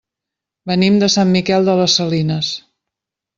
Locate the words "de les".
1.69-1.99